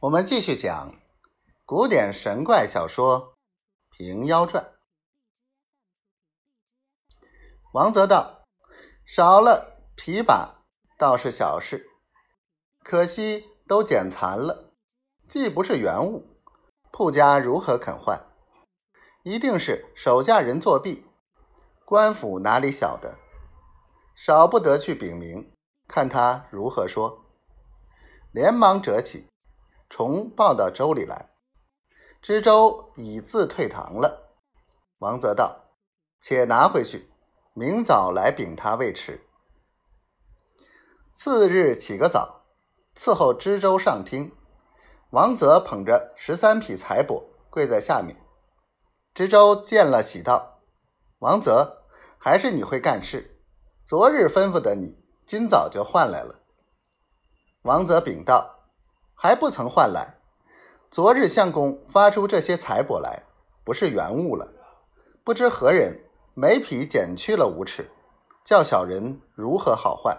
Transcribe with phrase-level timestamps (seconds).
[0.00, 0.94] 我们继续讲
[1.66, 3.34] 古典神怪小说
[3.96, 4.62] 《平妖传》。
[7.72, 8.44] 王泽道
[9.04, 10.50] ：“少了琵琶
[10.96, 11.90] 倒是小事，
[12.84, 14.72] 可惜都剪残了，
[15.26, 16.24] 既不是原物，
[16.92, 18.24] 铺家如何肯换？
[19.24, 21.06] 一定是手下人作弊，
[21.84, 23.18] 官府哪里晓得？
[24.14, 25.52] 少不得去禀明，
[25.88, 27.24] 看他如何说。”
[28.30, 29.26] 连忙折起。
[29.88, 31.30] 重报到州里来，
[32.20, 34.34] 知州已自退堂了。
[34.98, 35.64] 王泽道
[36.20, 37.10] ：“且拿回去，
[37.54, 39.26] 明早来禀他未迟。”
[41.10, 42.44] 次日起个早，
[42.94, 44.30] 伺候知州上厅。
[45.10, 48.14] 王泽捧着十三匹财帛跪在下面。
[49.14, 50.60] 知州见了，喜道
[51.20, 51.84] ：“王泽，
[52.18, 53.40] 还是你会干事。
[53.84, 56.42] 昨日吩咐的你，今早就换来了。”
[57.62, 58.57] 王泽禀道。
[59.20, 60.14] 还不曾换来。
[60.92, 63.24] 昨日相公发出这些财帛来，
[63.64, 64.52] 不是原物了。
[65.24, 67.90] 不知何人每匹减去了五尺，
[68.44, 70.16] 叫小人如何好换？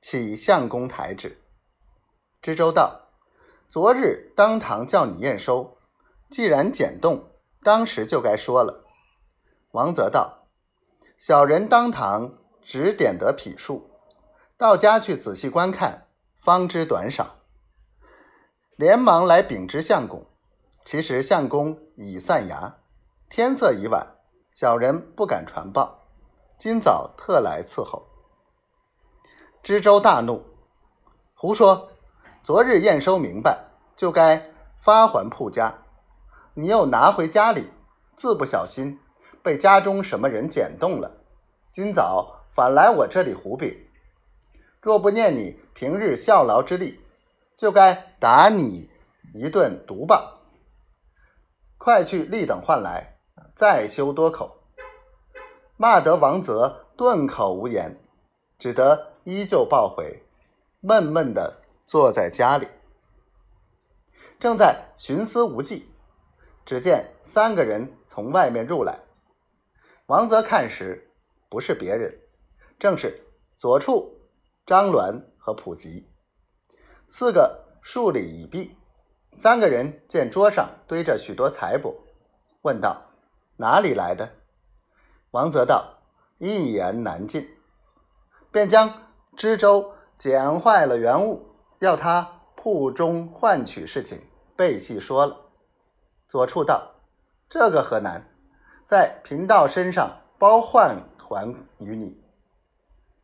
[0.00, 1.42] 启相公台旨。
[2.40, 3.02] 知州道：
[3.68, 5.76] 昨日当堂叫你验收，
[6.30, 7.28] 既然减动，
[7.62, 8.86] 当时就该说了。
[9.72, 10.46] 王泽道：
[11.18, 13.90] 小人当堂只点得匹数，
[14.56, 16.06] 到家去仔细观看，
[16.38, 17.36] 方知短少。
[18.76, 20.26] 连忙来禀知相公，
[20.84, 22.74] 其实相公已散衙，
[23.30, 24.06] 天色已晚，
[24.52, 26.06] 小人不敢传报，
[26.58, 28.06] 今早特来伺候。
[29.62, 30.44] 知州大怒，
[31.34, 31.88] 胡说！
[32.42, 33.64] 昨日验收明白，
[33.96, 35.78] 就该发还铺家，
[36.52, 37.70] 你又拿回家里，
[38.14, 39.00] 自不小心
[39.42, 41.10] 被家中什么人捡动了，
[41.72, 43.74] 今早反来我这里胡禀，
[44.82, 47.00] 若不念你平日效劳之力。
[47.56, 48.90] 就该打你
[49.34, 50.40] 一顿毒棒！
[51.78, 53.18] 快去立等换来，
[53.54, 54.62] 再休多口。
[55.78, 57.98] 骂得王泽顿口无言，
[58.58, 60.22] 只得依旧抱回，
[60.80, 62.68] 闷闷的坐在家里，
[64.38, 65.90] 正在寻思无计。
[66.64, 68.98] 只见三个人从外面入来，
[70.06, 71.10] 王泽看时，
[71.48, 72.18] 不是别人，
[72.78, 73.24] 正是
[73.56, 74.18] 左处
[74.66, 76.08] 张鸾和普吉。
[77.08, 78.76] 四个数礼已毕，
[79.32, 81.94] 三个人见桌上堆着许多财帛，
[82.62, 83.00] 问道
[83.58, 84.28] ：“哪里来的？”
[85.30, 85.98] 王泽道
[86.38, 87.48] ：“一言难尽。”
[88.50, 89.06] 便将
[89.36, 91.46] 知州捡坏了原物，
[91.78, 94.20] 要他铺中换取事情
[94.56, 95.36] 背细说了。
[96.26, 96.94] 左处道
[97.48, 98.28] ：“这个何难？
[98.84, 102.20] 在贫道身上包换还与你。”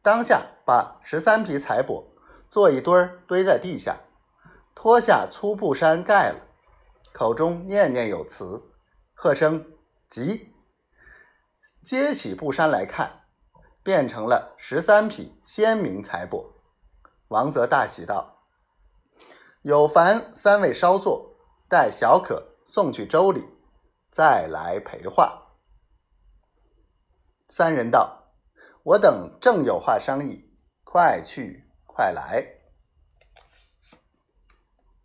[0.02, 2.11] 当下把十三匹财帛。
[2.52, 3.96] 做一堆儿堆在地下，
[4.74, 6.48] 脱下粗布衫盖了，
[7.14, 8.62] 口中念念有词，
[9.14, 9.72] 喝声
[10.06, 10.54] “急”，
[11.82, 13.22] 接起布衫来看，
[13.82, 16.52] 变成了十三匹鲜明财帛。
[17.28, 18.42] 王泽大喜道
[19.64, 21.34] ：“有凡三位稍坐，
[21.70, 23.48] 待小可送去州里，
[24.10, 25.54] 再来陪话。”
[27.48, 28.24] 三人道
[28.84, 30.52] ：“我等正有话商议，
[30.84, 32.61] 快去。”快来！